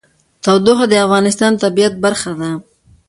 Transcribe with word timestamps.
تودوخه 0.43 0.85
د 0.89 0.93
افغانستان 1.05 1.51
د 1.53 1.57
طبیعت 1.63 1.93
برخه 2.03 2.31
ده. 2.39 2.51